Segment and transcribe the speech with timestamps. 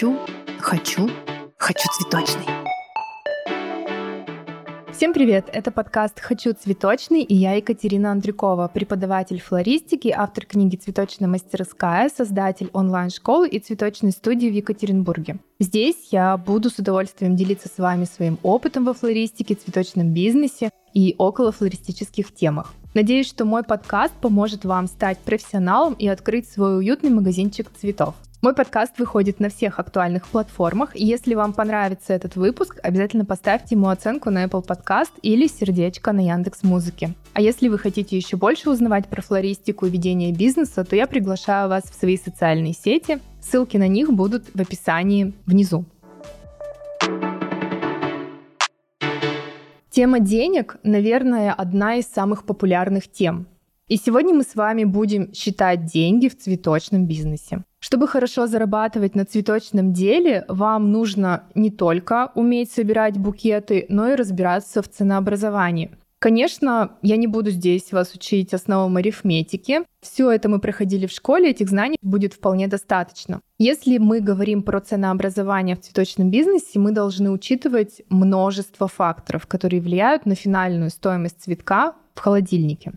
[0.00, 0.16] Хочу,
[0.60, 1.10] хочу,
[1.58, 2.46] хочу цветочный.
[4.94, 5.50] Всем привет!
[5.52, 12.70] Это подкаст «Хочу цветочный» и я Екатерина Андрюкова, преподаватель флористики, автор книги «Цветочная мастерская», создатель
[12.72, 15.36] онлайн-школы и цветочной студии в Екатеринбурге.
[15.58, 21.14] Здесь я буду с удовольствием делиться с вами своим опытом во флористике, цветочном бизнесе и
[21.18, 22.72] около флористических темах.
[22.94, 28.14] Надеюсь, что мой подкаст поможет вам стать профессионалом и открыть свой уютный магазинчик цветов.
[28.42, 30.96] Мой подкаст выходит на всех актуальных платформах.
[30.96, 36.20] Если вам понравится этот выпуск, обязательно поставьте ему оценку на Apple Podcast или сердечко на
[36.20, 37.12] Яндекс Музыке.
[37.34, 41.68] А если вы хотите еще больше узнавать про флористику и ведение бизнеса, то я приглашаю
[41.68, 43.18] вас в свои социальные сети.
[43.42, 45.84] Ссылки на них будут в описании внизу.
[49.90, 53.48] Тема денег, наверное, одна из самых популярных тем.
[53.90, 57.64] И сегодня мы с вами будем считать деньги в цветочном бизнесе.
[57.80, 64.14] Чтобы хорошо зарабатывать на цветочном деле, вам нужно не только уметь собирать букеты, но и
[64.14, 65.90] разбираться в ценообразовании.
[66.20, 69.80] Конечно, я не буду здесь вас учить основам арифметики.
[70.00, 73.40] Все это мы проходили в школе, этих знаний будет вполне достаточно.
[73.58, 80.26] Если мы говорим про ценообразование в цветочном бизнесе, мы должны учитывать множество факторов, которые влияют
[80.26, 82.92] на финальную стоимость цветка в холодильнике.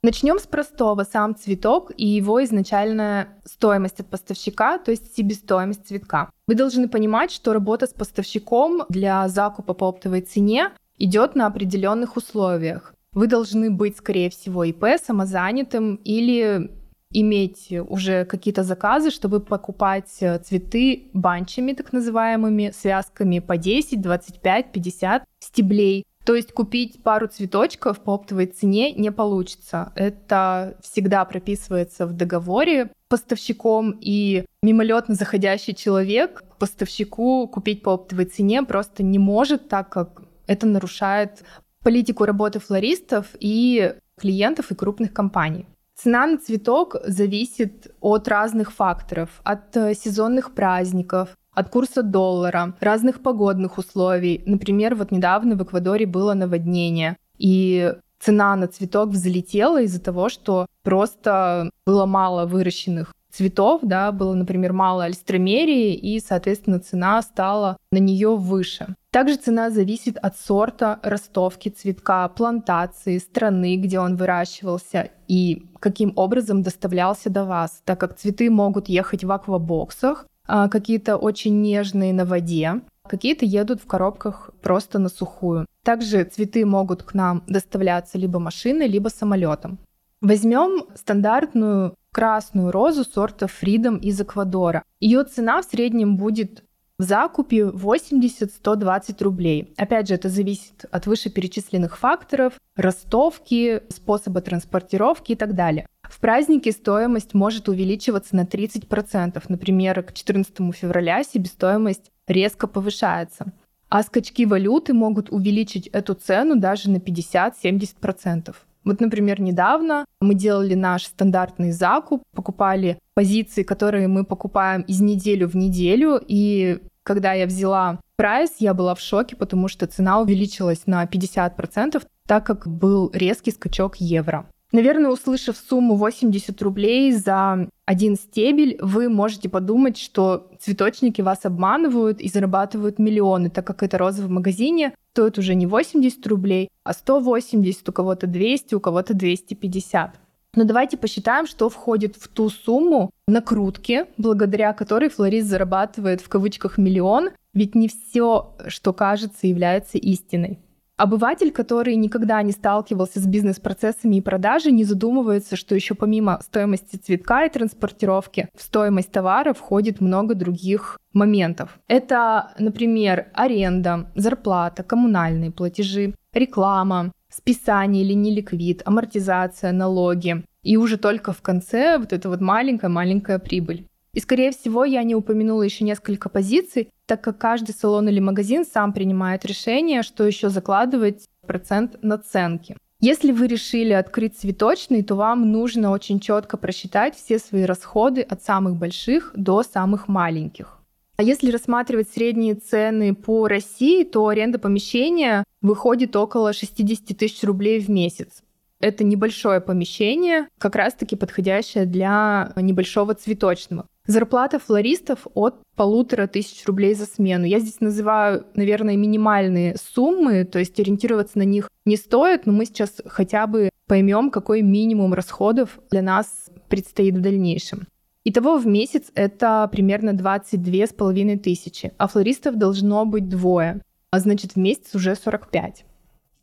[0.00, 1.02] Начнем с простого.
[1.02, 6.30] Сам цветок и его изначальная стоимость от поставщика, то есть себестоимость цветка.
[6.46, 12.16] Вы должны понимать, что работа с поставщиком для закупа по оптовой цене идет на определенных
[12.16, 12.94] условиях.
[13.12, 16.70] Вы должны быть, скорее всего, ИП, самозанятым или
[17.10, 25.24] иметь уже какие-то заказы, чтобы покупать цветы банчами, так называемыми, связками по 10, 25, 50
[25.40, 26.04] стеблей.
[26.28, 29.92] То есть купить пару цветочков по оптовой цене не получится.
[29.94, 38.62] Это всегда прописывается в договоре поставщиком, и мимолетно заходящий человек поставщику купить по оптовой цене
[38.62, 41.44] просто не может, так как это нарушает
[41.82, 45.64] политику работы флористов и клиентов и крупных компаний.
[45.96, 53.20] Цена на цветок зависит от разных факторов, от э, сезонных праздников, от курса доллара, разных
[53.20, 54.42] погодных условий.
[54.46, 60.66] Например, вот недавно в Эквадоре было наводнение, и цена на цветок взлетела из-за того, что
[60.84, 67.98] просто было мало выращенных цветов, да, было, например, мало альстромерии, и, соответственно, цена стала на
[67.98, 68.94] нее выше.
[69.10, 76.62] Также цена зависит от сорта ростовки цветка, плантации, страны, где он выращивался и каким образом
[76.62, 82.80] доставлялся до вас, так как цветы могут ехать в аквабоксах, какие-то очень нежные на воде,
[83.08, 85.66] какие-то едут в коробках просто на сухую.
[85.84, 89.78] Также цветы могут к нам доставляться либо машиной, либо самолетом.
[90.20, 94.82] Возьмем стандартную красную розу сорта Freedom из Эквадора.
[95.00, 96.64] Ее цена в среднем будет
[96.98, 99.72] в закупе 80-120 рублей.
[99.76, 105.86] Опять же, это зависит от вышеперечисленных факторов, ростовки, способа транспортировки и так далее.
[106.08, 109.42] В празднике стоимость может увеличиваться на 30%.
[109.48, 113.52] Например, к 14 февраля себестоимость резко повышается.
[113.88, 118.54] А скачки валюты могут увеличить эту цену даже на 50-70%.
[118.84, 125.48] Вот, например, недавно мы делали наш стандартный закуп, покупали позиции, которые мы покупаем из неделю
[125.48, 130.86] в неделю, и когда я взяла прайс, я была в шоке, потому что цена увеличилась
[130.86, 134.46] на 50%, так как был резкий скачок евро.
[134.70, 142.20] Наверное, услышав сумму 80 рублей за один стебель, вы можете подумать, что цветочники вас обманывают
[142.20, 146.92] и зарабатывают миллионы, так как это роза в магазине стоит уже не 80 рублей, а
[146.92, 150.14] 180, у кого-то 200, у кого-то 250.
[150.54, 156.78] Но давайте посчитаем, что входит в ту сумму накрутки, благодаря которой флорист зарабатывает в кавычках
[156.78, 160.58] миллион, ведь не все, что кажется, является истиной.
[160.98, 166.96] Обыватель, который никогда не сталкивался с бизнес-процессами и продажей, не задумывается, что еще помимо стоимости
[166.96, 171.78] цветка и транспортировки в стоимость товара входит много других моментов.
[171.86, 180.44] Это, например, аренда, зарплата, коммунальные платежи, реклама, списание или неликвид, амортизация, налоги.
[180.64, 183.86] И уже только в конце вот эта вот маленькая-маленькая прибыль.
[184.18, 188.64] И, скорее всего, я не упомянула еще несколько позиций, так как каждый салон или магазин
[188.64, 192.76] сам принимает решение, что еще закладывать процент наценки.
[192.98, 198.42] Если вы решили открыть цветочный, то вам нужно очень четко просчитать все свои расходы от
[198.42, 200.78] самых больших до самых маленьких.
[201.16, 207.78] А если рассматривать средние цены по России, то аренда помещения выходит около 60 тысяч рублей
[207.78, 208.42] в месяц.
[208.80, 213.86] Это небольшое помещение, как раз-таки подходящее для небольшого цветочного.
[214.06, 217.44] Зарплата флористов от полутора тысяч рублей за смену.
[217.44, 222.64] Я здесь называю, наверное, минимальные суммы, то есть ориентироваться на них не стоит, но мы
[222.64, 227.86] сейчас хотя бы поймем, какой минимум расходов для нас предстоит в дальнейшем.
[228.24, 234.20] Итого в месяц это примерно 22 с половиной тысячи, а флористов должно быть двое, а
[234.20, 235.84] значит в месяц уже 45.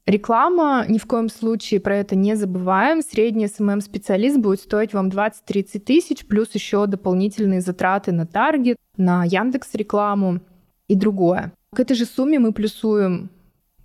[0.05, 3.01] Реклама, ни в коем случае про это не забываем.
[3.01, 9.73] Средний SMM-специалист будет стоить вам 20-30 тысяч, плюс еще дополнительные затраты на таргет, на Яндекс
[9.73, 10.41] рекламу
[10.87, 11.53] и другое.
[11.73, 13.31] К этой же сумме мы плюсуем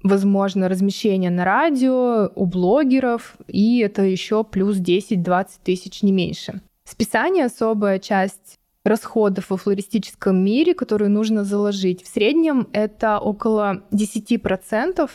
[0.02, 6.60] возможно размещение на радио у блогеров, и это еще плюс 10-20 тысяч, не меньше.
[6.84, 12.02] Списание— особая часть расходов во флористическом мире, которую нужно заложить.
[12.02, 15.10] В среднем это около 10%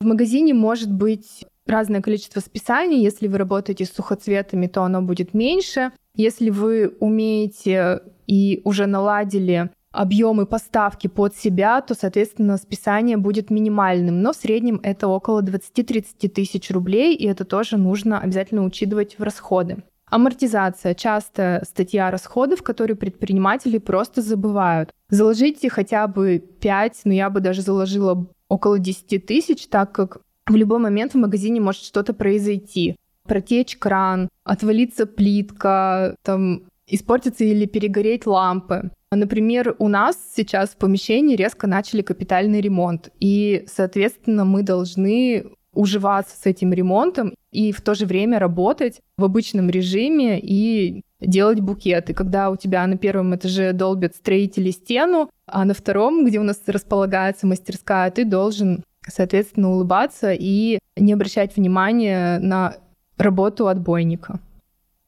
[0.00, 3.02] в магазине может быть разное количество списаний.
[3.02, 5.92] Если вы работаете с сухоцветами, то оно будет меньше.
[6.14, 14.22] Если вы умеете и уже наладили объемы поставки под себя, то, соответственно, списание будет минимальным.
[14.22, 19.22] Но в среднем это около 20-30 тысяч рублей, и это тоже нужно обязательно учитывать в
[19.22, 19.82] расходы.
[20.10, 24.94] Амортизация– частая статья расходов, которые предприниматели просто забывают.
[25.10, 30.56] Заложите хотя бы 5, но я бы даже заложила около 10 тысяч, так как в
[30.56, 32.96] любой момент в магазине может что-то произойти.
[33.24, 38.90] Протечь кран, отвалиться плитка, там, испортиться или перегореть лампы.
[39.10, 46.36] Например, у нас сейчас в помещении резко начали капитальный ремонт, и, соответственно, мы должны уживаться
[46.36, 52.14] с этим ремонтом и в то же время работать в обычном режиме и делать букеты.
[52.14, 56.60] Когда у тебя на первом этаже долбят строители стену, а на втором, где у нас
[56.68, 62.76] располагается мастерская, ты должен, соответственно, улыбаться и не обращать внимания на
[63.16, 64.38] работу отбойника.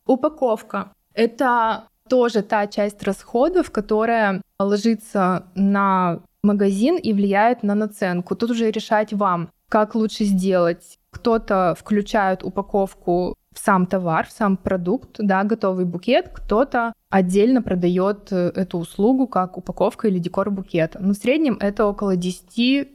[0.05, 0.91] Упаковка.
[1.15, 8.35] Это тоже та часть расходов, которая ложится на магазин и влияет на наценку.
[8.35, 10.99] Тут уже решать вам, как лучше сделать.
[11.11, 18.29] Кто-то включает упаковку в сам товар, в сам продукт, да, готовый букет, кто-то отдельно продает
[18.31, 21.01] э, эту услугу как упаковка или декор букета.
[21.01, 22.87] Но в среднем это около 10-15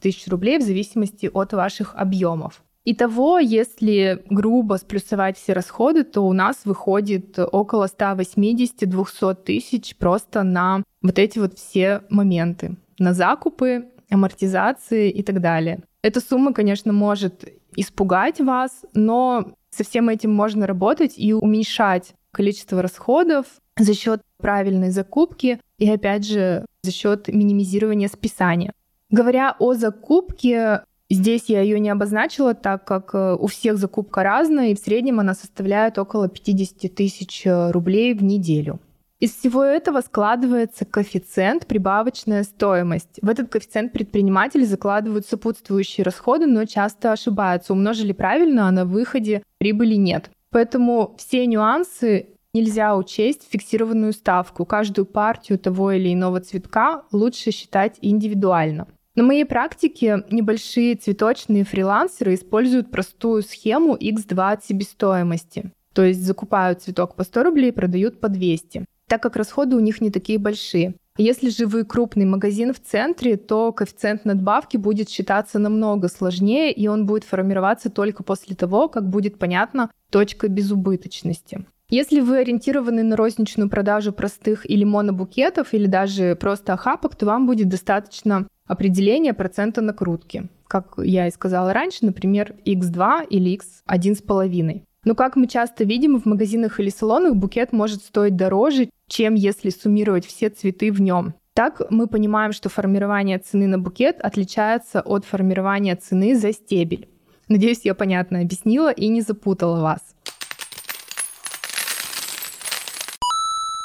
[0.00, 2.62] тысяч рублей в зависимости от ваших объемов.
[2.86, 10.82] Итого, если грубо сплюсовать все расходы, то у нас выходит около 180-200 тысяч просто на
[11.00, 12.76] вот эти вот все моменты.
[12.98, 15.80] На закупы, амортизации и так далее.
[16.04, 17.46] Эта сумма, конечно, может
[17.76, 23.46] испугать вас, но со всем этим можно работать и уменьшать количество расходов
[23.78, 28.74] за счет правильной закупки и, опять же, за счет минимизирования списания.
[29.08, 34.72] Говоря о закупке, здесь я ее не обозначила, так как э, у всех закупка разная,
[34.72, 38.78] и в среднем она составляет около 50 тысяч рублей в неделю.
[39.24, 43.20] Из всего этого складывается коэффициент прибавочная стоимость.
[43.22, 47.72] В этот коэффициент предприниматели закладывают сопутствующие расходы, но часто ошибаются.
[47.72, 50.28] Умножили правильно, а на выходе прибыли нет.
[50.50, 54.66] Поэтому все нюансы нельзя учесть фиксированную ставку.
[54.66, 58.88] Каждую партию того или иного цветка лучше считать индивидуально.
[59.14, 65.72] На моей практике небольшие цветочные фрилансеры используют простую схему X2 от себестоимости.
[65.94, 70.00] То есть закупают цветок по 100 рублей продают по 200 так как расходы у них
[70.00, 70.94] не такие большие.
[71.16, 76.88] Если же вы крупный магазин в центре, то коэффициент надбавки будет считаться намного сложнее, и
[76.88, 81.64] он будет формироваться только после того, как будет понятна точка безубыточности.
[81.88, 87.46] Если вы ориентированы на розничную продажу простых или монобукетов, или даже просто охапок, то вам
[87.46, 90.48] будет достаточно определения процента накрутки.
[90.66, 94.82] Как я и сказала раньше, например, x2 или x1,5.
[95.04, 99.70] Но как мы часто видим в магазинах или салонах, букет может стоить дороже, чем если
[99.70, 101.34] суммировать все цветы в нем.
[101.52, 107.08] Так мы понимаем, что формирование цены на букет отличается от формирования цены за стебель.
[107.48, 110.00] Надеюсь, я понятно объяснила и не запутала вас.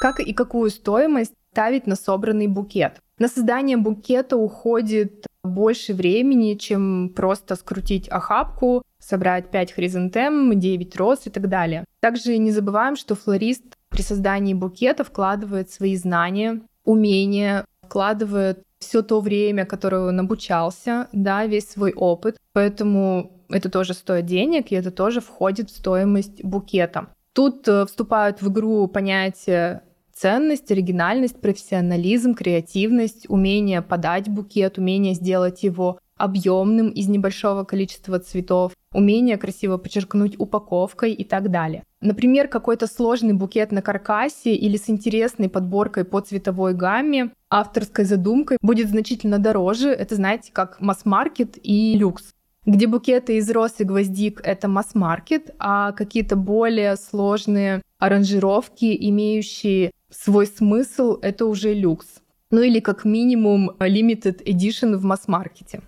[0.00, 3.00] Как и какую стоимость ставить на собранный букет?
[3.18, 11.26] На создание букета уходит больше времени, чем просто скрутить охапку, собрать 5 хризантем, 9 роз
[11.26, 11.84] и так далее.
[12.00, 19.20] Также не забываем, что флорист при создании букета вкладывает свои знания, умения, вкладывает все то
[19.20, 22.36] время, которое он обучался, да, весь свой опыт.
[22.52, 27.08] Поэтому это тоже стоит денег, и это тоже входит в стоимость букета.
[27.32, 29.82] Тут э, вступают в игру понятия
[30.20, 38.72] ценность, оригинальность, профессионализм, креативность, умение подать букет, умение сделать его объемным из небольшого количества цветов.
[38.92, 41.84] умение красиво подчеркнуть упаковкой и так далее.
[42.00, 48.58] Например, какой-то сложный букет на каркасе или с интересной подборкой по цветовой гамме, авторской задумкой
[48.60, 49.90] будет значительно дороже.
[49.90, 52.34] Это, знаете, как масс-маркет и люкс
[52.66, 60.46] где букеты из роз и гвоздик— это масс-маркет, а какие-то более сложные аранжировки, имеющие свой
[60.46, 62.20] смысл, это уже люкс.
[62.50, 65.82] Ну или как минимум limited edition в масс-маркете.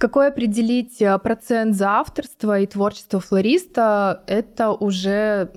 [0.00, 5.50] Какой определить э, процент за авторство и творчество флориста, это уже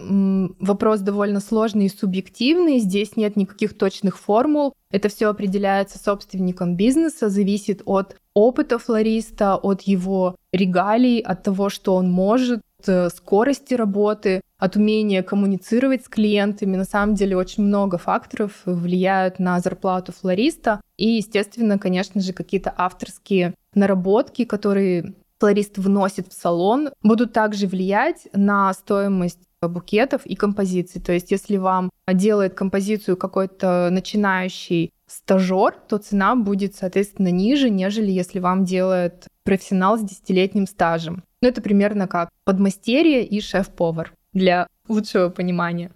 [0.59, 2.79] вопрос довольно сложный и субъективный.
[2.79, 4.73] Здесь нет никаких точных формул.
[4.89, 11.93] Это все определяется собственником бизнеса, зависит от опыта флориста, от его регалий, от того, что
[11.93, 16.77] он может, э, скорости работы, от умения коммуницировать с клиентами.
[16.77, 20.81] На самом деле очень много факторов влияют на зарплату флориста.
[20.97, 28.27] И, естественно, конечно же, какие-то авторские наработки, которые флорист вносит в салон, будут также влиять
[28.33, 31.01] на стоимость букетов и композиций.
[31.01, 38.11] То есть, если вам делает композицию какой-то начинающий стажер, то цена будет, соответственно, ниже, нежели
[38.11, 41.24] если вам делает профессионал с десятилетним стажем.
[41.41, 45.91] Ну, это примерно как подмастерье и шеф-повар для лучшего понимания.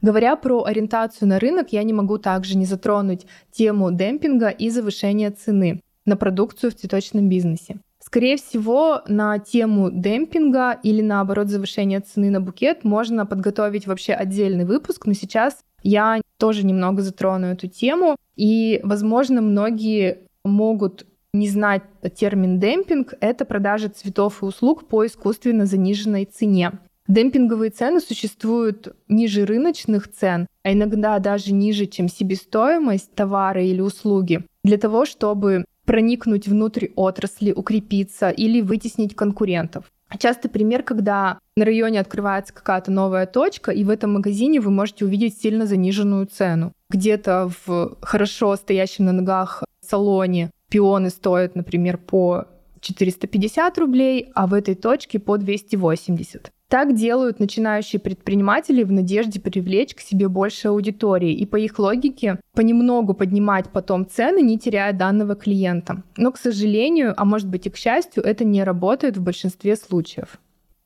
[0.00, 5.30] Говоря про ориентацию на рынок, я не могу также не затронуть тему демпинга и завышения
[5.30, 7.78] цены на продукцию в цветочном бизнесе.
[8.14, 14.64] Скорее всего, на тему демпинга или наоборот завышения цены на букет можно подготовить вообще отдельный
[14.64, 18.14] выпуск, но сейчас я тоже немного затрону эту тему.
[18.36, 21.82] И, возможно, многие могут не знать
[22.14, 26.70] термин демпинг— это продажа цветов и услуг по искусственно заниженной цене.
[27.08, 34.44] Демпинговые цены существуют ниже рыночных цен, а иногда даже ниже, чем себестоимость товара или услуги,
[34.62, 39.84] для того, чтобы проникнуть внутрь отрасли, укрепиться или вытеснить конкурентов.
[40.18, 45.04] Частый пример, когда на районе открывается какая-то новая точка, и в этом магазине вы можете
[45.04, 46.72] увидеть сильно заниженную цену.
[46.90, 52.46] Где-то в хорошо стоящем на ногах салоне пионы стоят, например, по
[52.84, 56.52] 450 рублей, а в этой точке по 280.
[56.68, 62.40] Так делают начинающие предприниматели в надежде привлечь к себе больше аудитории и по их логике
[62.52, 66.02] понемногу поднимать потом цены, не теряя данного клиента.
[66.16, 70.38] Но, к сожалению, а может быть и к счастью, это не работает в большинстве случаев.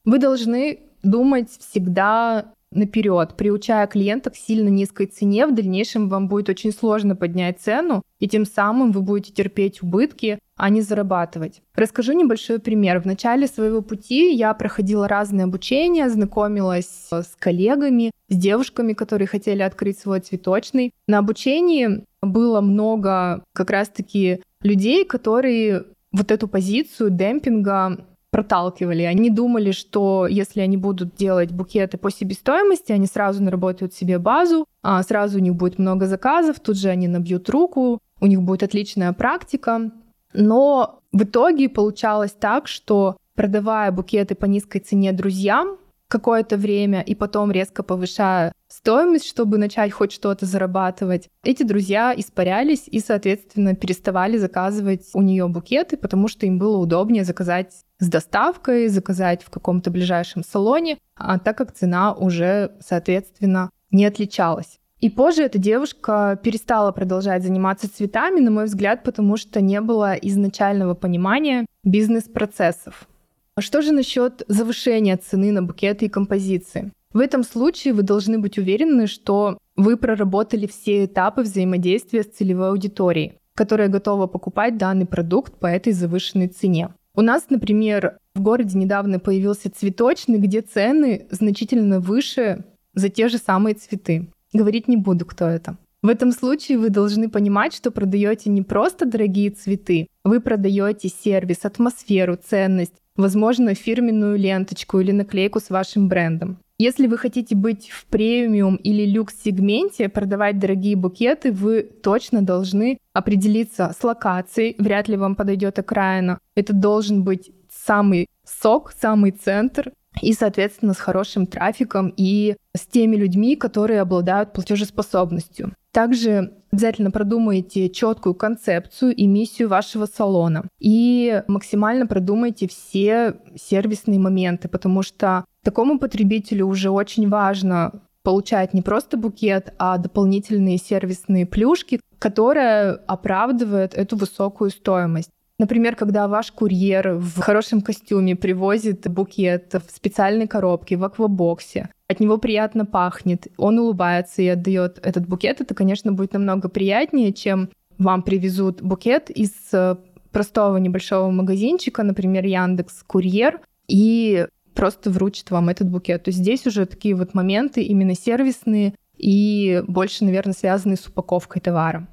[0.05, 6.49] Вы должны думать всегда наперед, приучая клиента к сильно низкой цене, в дальнейшем вам будет
[6.49, 11.62] очень сложно поднять цену, и тем самым вы будете терпеть убытки, а не зарабатывать.
[11.75, 13.00] Расскажу небольшой пример.
[13.00, 19.62] В начале своего пути я проходила разные обучения, знакомилась с коллегами, с девушками, которые хотели
[19.62, 20.93] открыть свой цветочный.
[21.07, 29.03] На обучении было много как раз-таки людей, которые вот эту позицию демпинга проталкивали.
[29.03, 34.67] Они думали, что если они будут делать букеты по себестоимости, они сразу наработают себе базу,
[34.83, 38.65] а сразу у них будет много заказов, тут же они набьют руку, у них будет
[38.65, 39.93] отличная практика.
[40.32, 47.14] Но в итоге получалось так, что продавая букеты по низкой цене друзьям, какое-то время и
[47.14, 54.38] потом резко повышая стоимость, чтобы начать хоть что-то зарабатывать, эти друзья испарялись и, соответственно, переставали
[54.38, 59.90] заказывать у нее букеты, потому что им было удобнее заказать с доставкой, заказать в каком-то
[59.90, 64.80] ближайшем салоне, а так как цена уже, соответственно, не отличалась.
[65.00, 70.14] И позже эта девушка перестала продолжать заниматься цветами, на мой взгляд, потому что не было
[70.14, 73.07] изначального понимания бизнес-процессов.
[73.55, 76.93] А что же насчет завышения цены на букеты и композиции?
[77.12, 82.71] В этом случае вы должны быть уверены, что вы проработали все этапы взаимодействия с целевой
[82.71, 86.90] аудиторией, которая готова покупать данный продукт по этой завышенной цене.
[87.14, 92.64] У нас, например, в городе недавно появился цветочный, где цены значительно выше
[92.95, 94.28] за те же самые цветы.
[94.52, 95.76] Говорить не буду, кто это.
[96.00, 101.64] В этом случае вы должны понимать, что продаете не просто дорогие цветы, вы продаете сервис,
[101.64, 106.59] атмосферу, ценность, возможно, фирменную ленточку или наклейку с вашим брендом.
[106.78, 113.93] Если вы хотите быть в премиум или люкс-сегменте, продавать дорогие букеты, вы точно должны определиться
[113.99, 114.76] с локацией.
[114.78, 116.38] Вряд ли вам подойдет окраина.
[116.55, 123.17] Это должен быть самый сок, самый центр и, соответственно, с хорошим трафиком и с теми
[123.17, 125.73] людьми, которые обладают платежеспособностью.
[125.93, 130.65] Также обязательно продумайте четкую концепцию и миссию вашего салона.
[130.79, 138.83] И максимально продумайте все сервисные моменты, потому что такому потребителю уже очень важно получать не
[138.83, 145.31] просто букет, а дополнительные сервисные плюшки, которые оправдывают эту высокую стоимость.
[145.59, 152.21] Например, когда ваш курьер в хорошем костюме привозит букет в специальной коробке, в аквабоксе, от
[152.21, 157.71] него приятно пахнет, он улыбается и отдает этот букет, это, конечно, будет намного приятнее, чем
[157.99, 159.97] вам привезут букет из э,
[160.31, 166.23] простого небольшого магазинчика, например, Яндекс Курьер, и просто вручит вам этот букет.
[166.23, 171.61] То есть здесь уже такие вот моменты именно сервисные и больше, наверное, связанные с упаковкой
[171.61, 172.07] товара.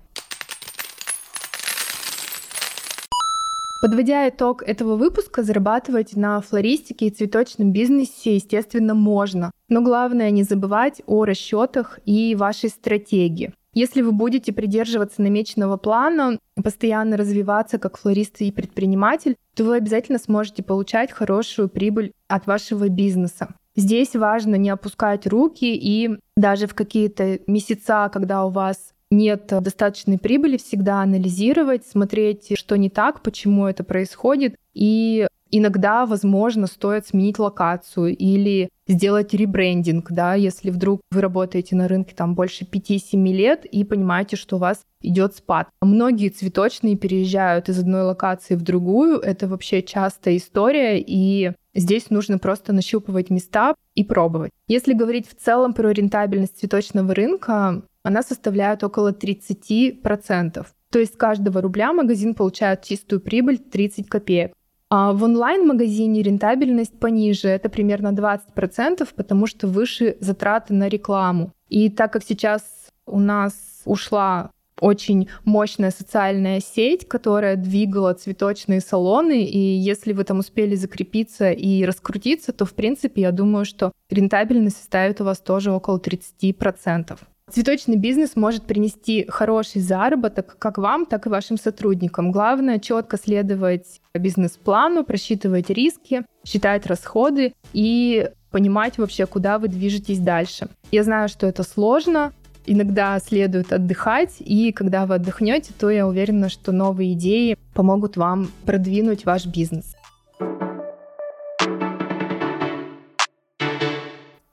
[3.81, 9.51] Подводя итог этого выпуска, зарабатывать на флористике и цветочном бизнесе, естественно, можно.
[9.69, 13.53] Но главное не забывать о расчетах и вашей стратегии.
[13.73, 20.17] Если вы будете придерживаться намеченного плана, постоянно развиваться как флорист и предприниматель, то вы обязательно
[20.17, 23.53] сможете получать хорошую прибыль от вашего бизнеса.
[23.75, 30.17] Здесь важно не опускать руки и даже в какие-то месяца, когда у вас нет достаточной
[30.17, 37.39] прибыли, всегда анализировать, смотреть, что не так, почему это происходит, и иногда, возможно, стоит сменить
[37.39, 43.65] локацию или сделать ребрендинг, да, если вдруг вы работаете на рынке там больше 5-7 лет
[43.65, 45.69] и понимаете, что у вас идет спад.
[45.81, 52.37] Многие цветочные переезжают из одной локации в другую, это вообще частая история, и здесь нужно
[52.37, 54.51] просто нащупывать места и пробовать.
[54.67, 60.65] Если говорить в целом про рентабельность цветочного рынка, она составляет около 30%.
[60.91, 64.53] То есть с каждого рубля магазин получает чистую прибыль 30 копеек.
[64.91, 71.51] А в онлайн-магазине рентабельность пониже, это примерно 20%, потому что выше затраты на рекламу.
[71.67, 72.63] И так как сейчас
[73.07, 80.39] у нас ушла очень мощная социальная сеть, которая двигала цветочные салоны, и если вы там
[80.39, 85.71] успели закрепиться и раскрутиться, то, в принципе, я думаю, что рентабельность составит у вас тоже
[85.71, 87.17] около 30%.
[87.51, 92.31] Цветочный бизнес может принести хороший заработок как вам, так и вашим сотрудникам.
[92.31, 100.69] Главное четко следовать бизнес-плану, просчитывать риски, считать расходы и понимать вообще, куда вы движетесь дальше.
[100.91, 102.33] Я знаю, что это сложно,
[102.65, 108.49] иногда следует отдыхать, и когда вы отдохнете, то я уверена, что новые идеи помогут вам
[108.65, 109.95] продвинуть ваш бизнес.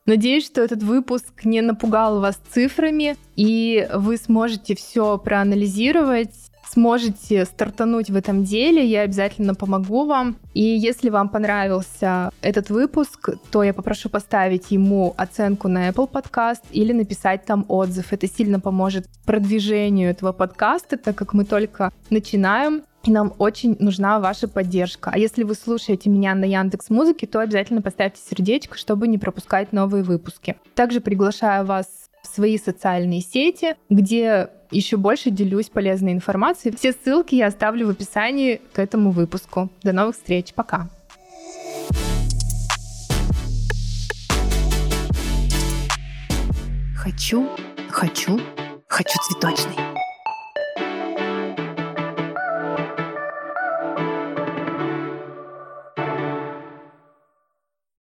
[0.05, 6.35] Надеюсь, что этот выпуск не напугал вас цифрами, и вы сможете все проанализировать,
[6.73, 10.37] сможете стартануть в этом деле, я обязательно помогу вам.
[10.55, 16.63] И если вам понравился этот выпуск, то я попрошу поставить ему оценку на Apple Podcast
[16.73, 18.13] или написать там отзыв.
[18.13, 22.83] Это сильно поможет продвижению этого подкаста, так как мы только начинаем.
[23.05, 25.11] И нам очень нужна ваша поддержка.
[25.13, 29.73] А если вы слушаете меня на Яндекс Музыке, то обязательно поставьте сердечко, чтобы не пропускать
[29.73, 30.57] новые выпуски.
[30.75, 31.87] Также приглашаю вас
[32.23, 36.75] в свои социальные сети, где еще больше делюсь полезной информацией.
[36.77, 39.69] Все ссылки я оставлю в описании к этому выпуску.
[39.83, 40.55] До новых встреч.
[40.55, 40.89] Пока.
[46.97, 47.49] Хочу,
[47.91, 48.41] хочу,
[48.87, 49.92] хочу цветочный.